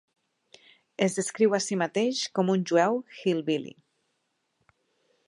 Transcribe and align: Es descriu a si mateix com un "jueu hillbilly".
Es 1.07 1.17
descriu 1.19 1.53
a 1.57 1.59
si 1.65 1.77
mateix 1.81 2.23
com 2.39 2.51
un 2.55 2.65
"jueu 2.71 2.97
hillbilly". 3.19 3.75